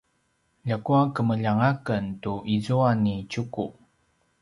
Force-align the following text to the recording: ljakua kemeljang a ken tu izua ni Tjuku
ljakua 0.67 1.01
kemeljang 1.17 1.61
a 1.69 1.71
ken 1.85 2.05
tu 2.23 2.33
izua 2.55 2.89
ni 3.03 3.15
Tjuku 3.31 3.65